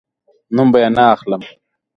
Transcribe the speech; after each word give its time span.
نوم 0.55 0.67
به 0.71 0.77
یې 0.83 0.89
نه 0.97 1.03
اخلم 1.13 1.41